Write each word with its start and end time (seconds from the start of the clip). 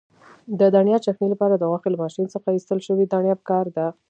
د 0.59 0.61
دڼیا 0.75 0.97
چکنۍ 1.05 1.27
لپاره 1.33 1.55
د 1.57 1.63
غوښې 1.71 1.89
له 1.91 1.97
ماشین 2.03 2.25
څخه 2.33 2.47
ایستل 2.51 2.79
شوې 2.87 3.05
دڼیا 3.13 3.33
پکار 3.41 3.65
ده. 3.75 3.87